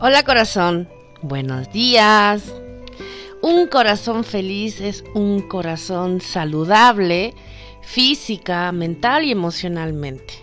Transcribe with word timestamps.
Hola 0.00 0.22
corazón, 0.22 0.88
buenos 1.22 1.72
días. 1.72 2.54
Un 3.42 3.66
corazón 3.66 4.22
feliz 4.22 4.80
es 4.80 5.02
un 5.12 5.42
corazón 5.42 6.20
saludable 6.20 7.34
física, 7.82 8.70
mental 8.70 9.24
y 9.24 9.32
emocionalmente. 9.32 10.34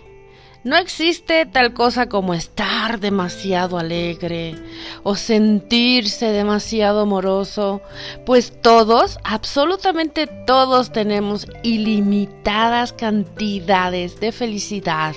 No 0.62 0.76
existe 0.76 1.46
tal 1.46 1.72
cosa 1.72 2.06
como 2.06 2.34
estar 2.34 3.00
demasiado 3.00 3.78
alegre 3.78 4.56
o 5.04 5.16
sentirse 5.16 6.26
demasiado 6.32 7.00
amoroso, 7.00 7.80
pues 8.26 8.60
todos, 8.60 9.18
absolutamente 9.24 10.26
todos 10.26 10.92
tenemos 10.92 11.46
ilimitadas 11.62 12.92
cantidades 12.92 14.20
de 14.20 14.32
felicidad 14.32 15.14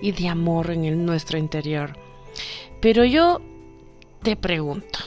y 0.00 0.12
de 0.12 0.28
amor 0.28 0.70
en 0.70 1.04
nuestro 1.04 1.38
interior. 1.38 1.98
Pero 2.80 3.04
yo 3.04 3.40
te 4.22 4.36
pregunto, 4.36 4.98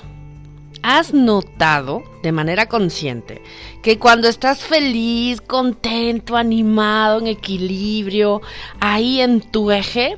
¿has 0.81 1.13
notado 1.13 2.03
de 2.23 2.31
manera 2.31 2.67
consciente 2.67 3.41
que 3.81 3.99
cuando 3.99 4.27
estás 4.27 4.59
feliz, 4.59 5.41
contento, 5.41 6.35
animado, 6.35 7.19
en 7.19 7.27
equilibrio, 7.27 8.41
ahí 8.79 9.21
en 9.21 9.41
tu 9.41 9.71
eje, 9.71 10.17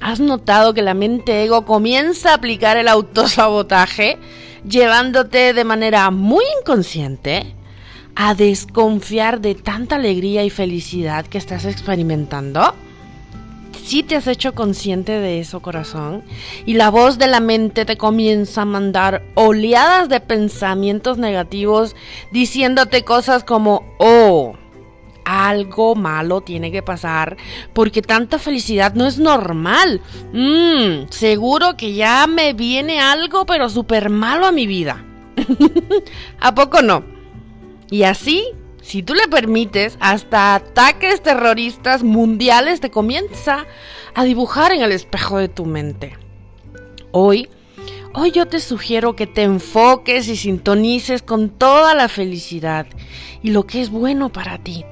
has 0.00 0.20
notado 0.20 0.74
que 0.74 0.82
la 0.82 0.94
mente 0.94 1.44
ego 1.44 1.64
comienza 1.64 2.30
a 2.30 2.34
aplicar 2.34 2.76
el 2.76 2.88
autosabotaje, 2.88 4.18
llevándote 4.68 5.52
de 5.54 5.64
manera 5.64 6.10
muy 6.10 6.44
inconsciente 6.60 7.54
a 8.14 8.34
desconfiar 8.34 9.40
de 9.40 9.54
tanta 9.54 9.96
alegría 9.96 10.44
y 10.44 10.50
felicidad 10.50 11.26
que 11.26 11.38
estás 11.38 11.64
experimentando? 11.64 12.74
Si 13.84 14.02
te 14.02 14.16
has 14.16 14.26
hecho 14.26 14.54
consciente 14.54 15.12
de 15.12 15.40
eso, 15.40 15.60
corazón, 15.60 16.24
y 16.66 16.74
la 16.74 16.90
voz 16.90 17.18
de 17.18 17.26
la 17.26 17.40
mente 17.40 17.84
te 17.84 17.96
comienza 17.96 18.62
a 18.62 18.66
mandar 18.66 19.22
oleadas 19.34 20.08
de 20.08 20.20
pensamientos 20.20 21.18
negativos 21.18 21.96
diciéndote 22.30 23.04
cosas 23.04 23.44
como, 23.44 23.84
oh, 23.98 24.54
algo 25.24 25.94
malo 25.94 26.40
tiene 26.40 26.72
que 26.72 26.82
pasar 26.82 27.36
porque 27.72 28.02
tanta 28.02 28.38
felicidad 28.38 28.94
no 28.94 29.06
es 29.06 29.18
normal. 29.18 30.00
Mmm, 30.32 31.08
seguro 31.10 31.76
que 31.76 31.94
ya 31.94 32.26
me 32.26 32.52
viene 32.52 33.00
algo 33.00 33.46
pero 33.46 33.68
súper 33.68 34.10
malo 34.10 34.46
a 34.46 34.52
mi 34.52 34.66
vida. 34.66 35.04
¿A 36.40 36.54
poco 36.54 36.82
no? 36.82 37.04
Y 37.90 38.04
así 38.04 38.44
si 38.82 39.02
tú 39.04 39.14
le 39.14 39.28
permites, 39.28 39.96
hasta 40.00 40.56
ataques 40.56 41.22
terroristas 41.22 42.02
mundiales 42.02 42.80
te 42.80 42.90
comienza 42.90 43.64
a 44.14 44.24
dibujar 44.24 44.72
en 44.72 44.82
el 44.82 44.90
espejo 44.90 45.38
de 45.38 45.48
tu 45.48 45.64
mente. 45.64 46.18
Hoy, 47.12 47.48
hoy 48.12 48.32
yo 48.32 48.46
te 48.46 48.58
sugiero 48.58 49.14
que 49.14 49.28
te 49.28 49.44
enfoques 49.44 50.26
y 50.28 50.36
sintonices 50.36 51.22
con 51.22 51.48
toda 51.48 51.94
la 51.94 52.08
felicidad 52.08 52.86
y 53.40 53.52
lo 53.52 53.66
que 53.66 53.80
es 53.80 53.88
bueno 53.88 54.30
para 54.30 54.58
ti. 54.58 54.84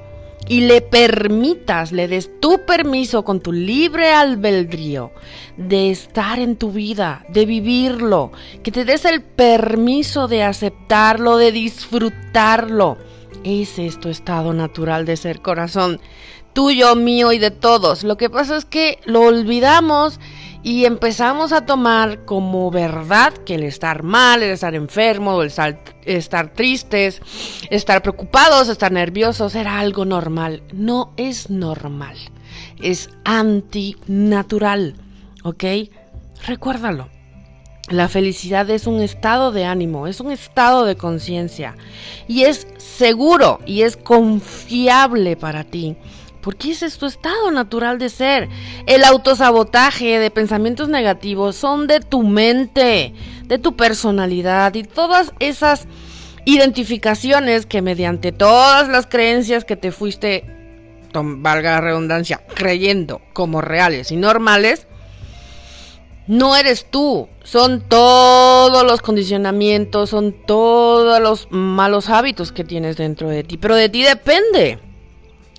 Y 0.47 0.61
le 0.61 0.81
permitas, 0.81 1.91
le 1.91 2.07
des 2.07 2.39
tu 2.39 2.65
permiso 2.65 3.23
con 3.23 3.41
tu 3.41 3.51
libre 3.51 4.11
albedrío 4.11 5.11
de 5.57 5.91
estar 5.91 6.39
en 6.39 6.55
tu 6.55 6.71
vida, 6.71 7.25
de 7.29 7.45
vivirlo, 7.45 8.31
que 8.63 8.71
te 8.71 8.85
des 8.85 9.05
el 9.05 9.21
permiso 9.21 10.27
de 10.27 10.43
aceptarlo, 10.43 11.37
de 11.37 11.51
disfrutarlo 11.51 12.97
es 13.43 13.99
tu 13.99 14.09
estado 14.09 14.53
natural 14.53 15.05
de 15.05 15.17
ser 15.17 15.41
corazón, 15.41 15.99
tuyo, 16.53 16.95
mío 16.95 17.31
y 17.31 17.39
de 17.39 17.51
todos. 17.51 18.03
Lo 18.03 18.17
que 18.17 18.29
pasa 18.29 18.57
es 18.57 18.65
que 18.65 18.99
lo 19.05 19.21
olvidamos 19.21 20.19
y 20.63 20.85
empezamos 20.85 21.51
a 21.53 21.65
tomar 21.65 22.25
como 22.25 22.69
verdad 22.69 23.33
que 23.33 23.55
el 23.55 23.63
estar 23.63 24.03
mal, 24.03 24.43
el 24.43 24.51
estar 24.51 24.75
enfermo, 24.75 25.41
el 25.41 25.47
estar, 25.47 25.79
estar 26.05 26.53
tristes, 26.53 27.21
estar 27.69 28.01
preocupados, 28.01 28.69
estar 28.69 28.91
nerviosos 28.91 29.55
era 29.55 29.79
algo 29.79 30.05
normal. 30.05 30.61
No 30.73 31.13
es 31.17 31.49
normal, 31.49 32.17
es 32.81 33.09
antinatural, 33.23 34.95
¿ok? 35.43 35.63
Recuérdalo. 36.45 37.20
La 37.89 38.07
felicidad 38.07 38.69
es 38.69 38.87
un 38.87 39.01
estado 39.01 39.51
de 39.51 39.65
ánimo, 39.65 40.07
es 40.07 40.19
un 40.19 40.31
estado 40.31 40.85
de 40.85 40.95
conciencia 40.95 41.75
y 42.27 42.43
es 42.43 42.67
seguro 42.77 43.59
y 43.65 43.81
es 43.81 43.97
confiable 43.97 45.35
para 45.35 45.63
ti. 45.63 45.97
Porque 46.41 46.71
ese 46.71 46.87
es 46.87 46.97
tu 46.97 47.05
estado 47.05 47.51
natural 47.51 47.99
de 47.99 48.09
ser. 48.09 48.49
El 48.87 49.03
autosabotaje 49.03 50.19
de 50.19 50.31
pensamientos 50.31 50.89
negativos 50.89 51.55
son 51.55 51.85
de 51.85 51.99
tu 51.99 52.23
mente, 52.23 53.13
de 53.45 53.59
tu 53.59 53.75
personalidad 53.75 54.73
y 54.73 54.83
todas 54.83 55.33
esas 55.39 55.87
identificaciones 56.45 57.65
que 57.65 57.81
mediante 57.81 58.31
todas 58.31 58.87
las 58.87 59.05
creencias 59.05 59.65
que 59.65 59.75
te 59.75 59.91
fuiste, 59.91 60.45
valga 61.13 61.73
la 61.73 61.81
redundancia, 61.81 62.41
creyendo 62.55 63.21
como 63.33 63.61
reales 63.61 64.11
y 64.11 64.15
normales, 64.15 64.87
no 66.31 66.55
eres 66.55 66.85
tú, 66.89 67.27
son 67.43 67.81
todos 67.89 68.85
los 68.85 69.01
condicionamientos, 69.01 70.11
son 70.11 70.31
todos 70.31 71.19
los 71.19 71.49
malos 71.51 72.09
hábitos 72.09 72.53
que 72.53 72.63
tienes 72.63 72.95
dentro 72.95 73.27
de 73.27 73.43
ti, 73.43 73.57
pero 73.57 73.75
de 73.75 73.89
ti 73.89 74.01
depende, 74.01 74.79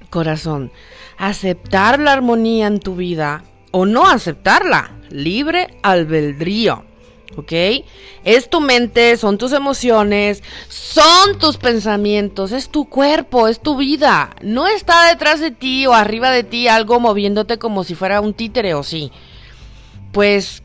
corazón, 0.08 0.72
aceptar 1.18 2.00
la 2.00 2.14
armonía 2.14 2.68
en 2.68 2.80
tu 2.80 2.96
vida 2.96 3.44
o 3.70 3.84
no 3.84 4.08
aceptarla, 4.08 4.92
libre 5.10 5.76
albedrío. 5.82 6.86
¿ok? 7.36 7.52
Es 8.24 8.48
tu 8.48 8.62
mente, 8.62 9.18
son 9.18 9.36
tus 9.36 9.52
emociones, 9.52 10.42
son 10.68 11.38
tus 11.38 11.58
pensamientos, 11.58 12.50
es 12.50 12.70
tu 12.70 12.86
cuerpo, 12.86 13.46
es 13.46 13.60
tu 13.60 13.76
vida. 13.76 14.30
No 14.40 14.66
está 14.66 15.08
detrás 15.08 15.38
de 15.38 15.50
ti 15.50 15.86
o 15.86 15.92
arriba 15.92 16.30
de 16.30 16.44
ti 16.44 16.66
algo 16.66 16.98
moviéndote 16.98 17.58
como 17.58 17.84
si 17.84 17.94
fuera 17.94 18.22
un 18.22 18.32
títere 18.32 18.72
o 18.72 18.82
sí 18.82 19.12
pues 20.12 20.61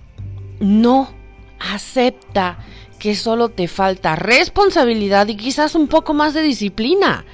no 0.60 1.14
acepta 1.60 2.60
que 3.00 3.16
solo 3.16 3.50
te 3.50 3.68
falta 3.68 4.16
responsabilidad 4.16 5.28
y 5.28 5.38
quizás 5.38 5.76
un 5.76 5.88
poco 5.88 6.14
más 6.14 6.34
de 6.34 6.42
disciplina. 6.42 7.26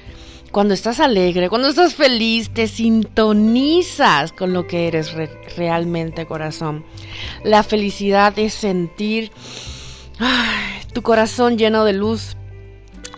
Cuando 0.52 0.74
estás 0.74 1.00
alegre, 1.00 1.48
cuando 1.48 1.68
estás 1.68 1.94
feliz, 1.94 2.50
te 2.50 2.68
sintonizas 2.68 4.32
con 4.32 4.52
lo 4.52 4.68
que 4.68 4.86
eres 4.86 5.12
realmente, 5.56 6.26
corazón. 6.26 6.84
La 7.42 7.64
felicidad 7.64 8.38
es 8.38 8.54
sentir 8.54 9.32
tu 10.92 11.02
corazón 11.02 11.58
lleno 11.58 11.84
de 11.84 11.94
luz. 11.94 12.36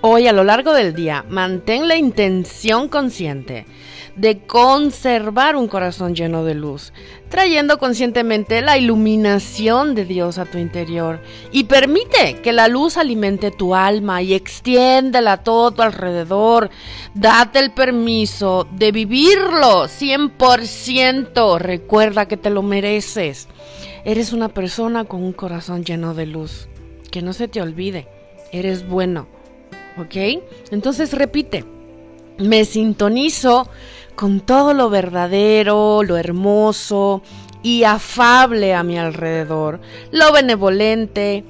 Hoy 0.01 0.29
a 0.29 0.33
lo 0.33 0.45
largo 0.45 0.73
del 0.73 0.95
día, 0.95 1.27
mantén 1.29 1.89
la 1.89 1.97
intención 1.97 2.89
consciente 2.89 3.67
de 4.17 4.39
conservar 4.39 5.57
un 5.57 5.69
corazón 5.69 6.15
lleno 6.15 6.43
de 6.45 6.55
luz, 6.55 6.93
trayendo 7.29 7.79
conscientemente 7.79 8.63
la 8.63 8.79
iluminación 8.79 9.95
de 9.95 10.07
Dios 10.07 10.39
a 10.39 10.47
tu 10.47 10.59
interior 10.59 11.21
y 11.53 11.65
permite 11.65 12.41
que 12.43 12.53
la 12.53 12.69
luz 12.69 12.97
alimente 12.97 13.51
tu 13.51 13.75
alma 13.75 14.23
y 14.23 14.33
extiéndela 14.33 15.33
a 15.33 15.43
todo 15.43 15.71
tu 15.71 15.83
alrededor. 15.83 16.71
Date 17.15 17.59
el 17.59 17.73
permiso 17.73 18.67
de 18.73 18.91
vivirlo 18.91 19.85
100%. 19.85 21.59
Recuerda 21.59 22.27
que 22.27 22.39
te 22.39 22.51
lo 22.51 22.63
mereces. 22.63 23.49
Eres 24.05 24.33
una 24.33 24.49
persona 24.49 25.05
con 25.05 25.23
un 25.23 25.33
corazón 25.33 25.85
lleno 25.85 26.15
de 26.15 26.27
luz. 26.27 26.69
Que 27.11 27.23
no 27.23 27.33
se 27.33 27.49
te 27.49 27.61
olvide. 27.61 28.09
Eres 28.53 28.89
bueno. 28.89 29.27
¿Ok? 29.99 30.43
Entonces 30.71 31.13
repite. 31.13 31.65
Me 32.39 32.65
sintonizo 32.65 33.69
con 34.17 34.41
todo 34.41 34.75
lo 34.75 34.91
verdadero, 34.91 36.03
lo 36.03 36.17
hermoso 36.17 37.23
y 37.63 37.85
afable 37.85 38.75
a 38.75 38.83
mi 38.83 38.99
alrededor, 38.99 39.81
lo 40.11 40.33
benevolente, 40.33 41.45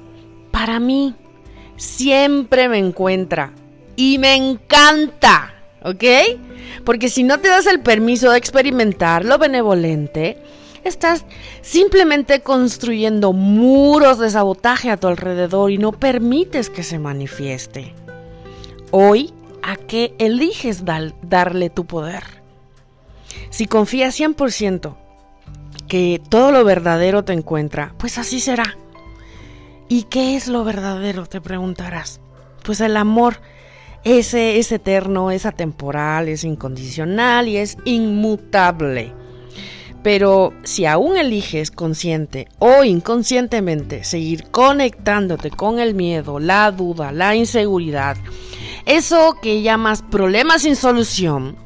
para 0.51 0.79
mí 0.79 1.15
siempre 1.77 2.69
me 2.69 2.77
encuentra 2.77 3.53
y 3.95 4.17
me 4.17 4.35
encanta, 4.35 5.53
¿ok? 5.83 6.03
Porque 6.83 7.09
si 7.09 7.23
no 7.23 7.39
te 7.39 7.49
das 7.49 7.67
el 7.67 7.79
permiso 7.79 8.31
de 8.31 8.37
experimentar 8.37 9.25
lo 9.25 9.37
benevolente, 9.37 10.37
estás 10.83 11.25
simplemente 11.61 12.41
construyendo 12.41 13.33
muros 13.33 14.19
de 14.19 14.29
sabotaje 14.29 14.89
a 14.89 14.97
tu 14.97 15.07
alrededor 15.07 15.71
y 15.71 15.77
no 15.77 15.91
permites 15.91 16.69
que 16.69 16.83
se 16.83 16.99
manifieste. 16.99 17.93
Hoy, 18.91 19.33
¿a 19.61 19.75
qué 19.75 20.13
eliges 20.17 20.83
darle 20.85 21.69
tu 21.69 21.85
poder? 21.85 22.36
Si 23.49 23.65
confías 23.67 24.19
100% 24.19 24.95
que 25.87 26.21
todo 26.29 26.51
lo 26.51 26.63
verdadero 26.63 27.23
te 27.23 27.33
encuentra, 27.33 27.93
pues 27.97 28.17
así 28.17 28.39
será. 28.39 28.77
¿Y 29.89 30.03
qué 30.03 30.35
es 30.35 30.47
lo 30.47 30.63
verdadero? 30.63 31.25
Te 31.25 31.41
preguntarás. 31.41 32.19
Pues 32.63 32.81
el 32.81 32.97
amor. 32.97 33.39
Ese 34.03 34.57
es 34.57 34.71
eterno, 34.71 35.31
es 35.31 35.45
atemporal, 35.45 36.29
es 36.29 36.43
incondicional 36.43 37.47
y 37.47 37.57
es 37.57 37.77
inmutable. 37.83 39.13
Pero 40.03 40.53
si 40.63 40.85
aún 40.85 41.17
eliges 41.17 41.71
consciente 41.71 42.47
o 42.59 42.83
inconscientemente 42.83 44.03
seguir 44.03 44.45
conectándote 44.51 45.49
con 45.49 45.79
el 45.79 45.93
miedo, 45.95 46.39
la 46.39 46.71
duda, 46.71 47.11
la 47.11 47.35
inseguridad, 47.35 48.15
eso 48.85 49.35
que 49.41 49.61
llamas 49.61 50.03
problemas 50.03 50.61
sin 50.61 50.77
solución, 50.77 51.57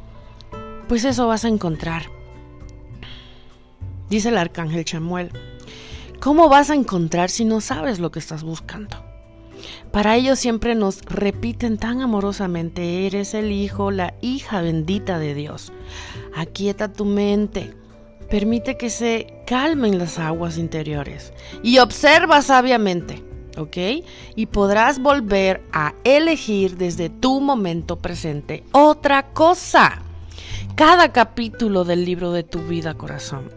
pues 0.92 1.06
eso 1.06 1.26
vas 1.26 1.46
a 1.46 1.48
encontrar. 1.48 2.08
Dice 4.10 4.28
el 4.28 4.38
arcángel 4.38 4.84
Chamuel, 4.84 5.32
¿cómo 6.20 6.50
vas 6.50 6.70
a 6.70 6.76
encontrar 6.76 7.30
si 7.30 7.46
no 7.46 7.62
sabes 7.62 8.00
lo 8.00 8.12
que 8.12 8.20
estás 8.20 8.44
buscando? 8.44 9.02
Para 9.94 10.18
ellos 10.18 10.38
siempre 10.38 10.76
nos 10.76 11.02
repiten 11.04 11.78
tan 11.78 12.02
amorosamente, 12.02 13.08
eres 13.08 13.34
el 13.36 13.54
hijo, 13.54 13.90
la 13.90 14.16
hija 14.20 14.60
bendita 14.60 15.18
de 15.18 15.34
Dios. 15.34 15.72
Aquieta 16.36 16.92
tu 16.92 17.06
mente, 17.06 17.74
permite 18.30 18.76
que 18.76 18.90
se 18.90 19.46
calmen 19.48 19.98
las 19.98 20.20
aguas 20.20 20.58
interiores 20.58 21.32
y 21.64 21.78
observa 21.78 22.42
sabiamente, 22.42 23.24
¿ok? 23.56 24.04
Y 24.36 24.48
podrás 24.48 25.00
volver 25.00 25.64
a 25.72 25.94
elegir 26.04 26.76
desde 26.76 27.10
tu 27.10 27.40
momento 27.40 28.00
presente 28.00 28.66
otra 28.74 29.32
cosa. 29.32 30.04
Cada 30.76 31.12
capítulo 31.12 31.84
del 31.84 32.06
libro 32.06 32.32
de 32.32 32.44
tu 32.44 32.60
vida, 32.60 32.94
corazón, 32.96 33.52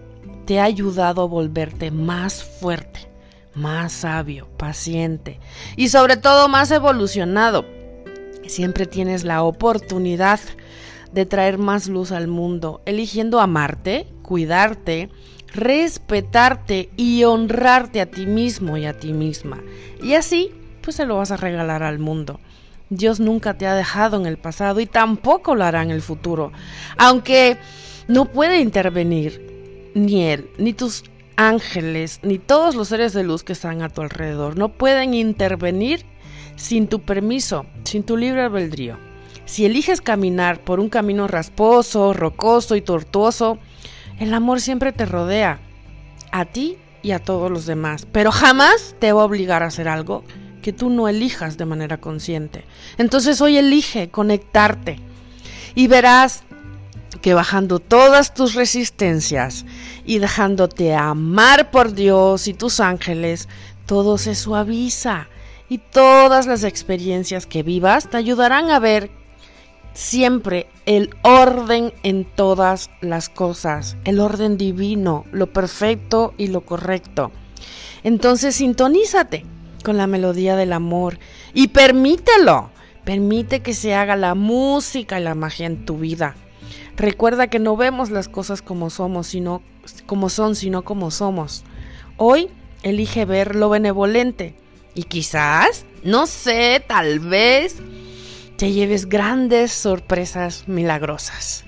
te 0.46 0.61
ha 0.61 0.64
ayudado 0.64 1.22
a 1.22 1.26
volverte 1.26 1.90
más 1.90 2.44
fuerte 2.44 3.14
más 3.55 3.93
sabio, 3.93 4.49
paciente 4.56 5.38
y 5.76 5.88
sobre 5.88 6.16
todo 6.16 6.49
más 6.49 6.70
evolucionado. 6.70 7.64
Siempre 8.46 8.87
tienes 8.87 9.25
la 9.25 9.43
oportunidad 9.43 10.40
de 11.12 11.26
traer 11.26 11.58
más 11.58 11.88
luz 11.88 12.12
al 12.12 12.26
mundo, 12.26 12.82
eligiendo 12.84 13.40
amarte, 13.40 14.06
cuidarte, 14.22 15.08
respetarte 15.52 16.90
y 16.96 17.25
honrarte 17.25 18.00
a 18.00 18.06
ti 18.10 18.26
mismo 18.26 18.76
y 18.76 18.87
a 18.87 18.99
ti 18.99 19.12
misma. 19.12 19.62
Y 20.02 20.14
así, 20.14 20.52
pues 20.82 20.96
se 20.96 21.06
lo 21.06 21.17
vas 21.17 21.31
a 21.31 21.37
regalar 21.37 21.82
al 21.82 22.00
mundo. 22.00 22.40
Dios 22.96 23.20
nunca 23.20 23.58
te 23.58 23.67
ha 23.67 23.75
dejado 23.75 24.17
en 24.17 24.26
el 24.26 24.38
pasado 24.38 24.81
y 24.81 24.87
tampoco 24.87 25.55
lo 25.55 25.64
hará 25.64 25.82
en 25.82 25.91
el 25.91 26.02
futuro, 26.02 26.52
aunque 26.96 27.58
no 28.08 28.26
puede 28.26 28.61
intervenir 28.61 29.93
ni 29.94 30.25
Él, 30.25 30.50
ni 30.58 30.73
tus 30.73 31.05
ángeles 31.37 32.20
ni 32.23 32.38
todos 32.38 32.75
los 32.75 32.88
seres 32.88 33.12
de 33.12 33.25
luz 33.25 33.43
que 33.43 33.52
están 33.52 33.82
a 33.82 33.88
tu 33.88 34.02
alrededor 34.02 34.56
no 34.56 34.69
pueden 34.69 35.14
intervenir 35.14 36.05
sin 36.56 36.87
tu 36.87 37.00
permiso, 37.00 37.67
sin 37.82 38.05
tu 38.05 38.17
libre 38.17 38.43
albedrío. 38.43 38.96
Si 39.44 39.67
eliges 39.67 40.00
caminar 40.00 40.61
por 40.61 40.79
un 40.79 40.88
camino 40.88 41.26
rasposo, 41.26 42.12
rocoso 42.12 42.76
y 42.76 42.81
tortuoso, 42.81 43.58
el 44.20 44.32
amor 44.32 44.61
siempre 44.61 44.93
te 44.93 45.05
rodea, 45.05 45.58
a 46.31 46.44
ti 46.44 46.79
y 47.02 47.11
a 47.11 47.19
todos 47.19 47.50
los 47.50 47.67
demás, 47.67 48.06
pero 48.11 48.31
jamás 48.31 48.94
te 49.00 49.12
va 49.12 49.23
a 49.23 49.26
obligar 49.26 49.62
a 49.62 49.67
hacer 49.67 49.88
algo 49.88 50.25
que 50.64 50.72
tú 50.72 50.88
no 50.88 51.08
elijas 51.08 51.58
de 51.58 51.66
manera 51.66 51.99
consciente. 51.99 52.64
Entonces 52.96 53.43
hoy 53.43 53.58
elige 53.58 54.08
conectarte 54.08 54.99
y 55.75 55.88
verás 55.88 56.43
que 57.20 57.34
bajando 57.34 57.81
todas 57.81 58.32
tus 58.32 58.55
resistencias 58.55 59.66
y 60.06 60.20
dejándote 60.20 60.94
amar 60.94 61.70
por 61.70 61.93
Dios 61.93 62.49
y 62.49 62.55
tus 62.55 62.81
ángeles, 62.81 63.46
todo 63.84 64.16
se 64.16 64.34
suaviza 64.34 65.28
y 65.69 65.76
todas 65.76 66.46
las 66.46 66.64
experiencias 66.64 67.44
que 67.44 67.62
vivas 67.62 68.08
te 68.08 68.17
ayudarán 68.17 68.70
a 68.70 68.78
ver 68.78 69.10
siempre 69.93 70.67
el 70.87 71.10
orden 71.20 71.93
en 72.05 72.25
todas 72.25 72.88
las 73.02 73.28
cosas, 73.28 73.99
el 74.06 74.19
orden 74.19 74.56
divino, 74.56 75.26
lo 75.31 75.52
perfecto 75.52 76.32
y 76.38 76.46
lo 76.46 76.62
correcto. 76.62 77.32
Entonces 78.02 78.55
sintonízate 78.55 79.44
con 79.84 79.96
la 79.96 80.08
melodía 80.08 80.56
del 80.56 80.72
amor 80.72 81.20
y 81.52 81.69
permítelo. 81.69 82.70
Permite 83.04 83.60
que 83.60 83.75
se 83.75 83.94
haga 83.94 84.16
la 84.16 84.34
música 84.34 85.20
y 85.20 85.22
la 85.22 85.36
magia 85.36 85.66
en 85.66 85.84
tu 85.84 85.98
vida. 85.98 86.34
Recuerda 86.96 87.48
que 87.48 87.60
no 87.60 87.76
vemos 87.76 88.10
las 88.10 88.28
cosas 88.28 88.62
como 88.62 88.90
somos, 88.90 89.28
sino 89.28 89.62
como 90.06 90.31
son, 90.31 90.56
sino 90.56 90.82
como 90.82 91.12
somos. 91.12 91.64
Hoy 92.16 92.48
elige 92.82 93.25
ver 93.25 93.54
lo 93.54 93.69
benevolente 93.69 94.54
y 94.94 95.04
quizás, 95.04 95.84
no 96.02 96.26
sé, 96.26 96.82
tal 96.86 97.20
vez 97.20 97.76
te 98.56 98.72
lleves 98.72 99.08
grandes 99.08 99.72
sorpresas 99.72 100.66
milagrosas. 100.66 101.64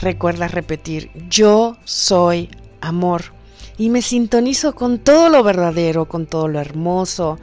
Recuerda 0.00 0.48
repetir, 0.48 1.10
yo 1.28 1.76
soy 1.84 2.48
amor 2.80 3.39
y 3.80 3.88
me 3.88 4.02
sintonizo 4.02 4.74
con 4.74 4.98
todo 4.98 5.30
lo 5.30 5.42
verdadero, 5.42 6.04
con 6.04 6.26
todo 6.26 6.48
lo 6.48 6.60
hermoso, 6.60 7.38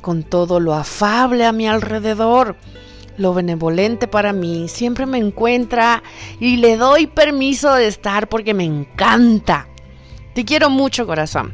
con 0.00 0.22
todo 0.22 0.58
lo 0.58 0.72
afable 0.72 1.44
a 1.44 1.52
mi 1.52 1.68
alrededor 1.68 2.56
lo 3.18 3.34
benevolente 3.34 4.08
para 4.08 4.32
mí 4.32 4.68
siempre 4.68 5.04
me 5.04 5.18
encuentra 5.18 6.02
y 6.40 6.56
le 6.56 6.78
doy 6.78 7.06
permiso 7.06 7.74
de 7.74 7.86
estar 7.86 8.26
porque 8.30 8.54
me 8.54 8.64
encanta. 8.64 9.68
Te 10.34 10.46
quiero 10.46 10.70
mucho 10.70 11.06
corazón. 11.06 11.52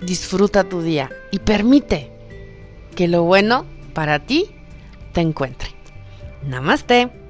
Disfruta 0.00 0.64
tu 0.64 0.82
día 0.82 1.08
y 1.30 1.38
permite 1.38 2.10
que 2.96 3.06
lo 3.06 3.22
bueno 3.22 3.64
para 3.94 4.26
ti 4.26 4.50
te 5.12 5.20
encuentre. 5.20 5.68
Namaste. 6.44 7.21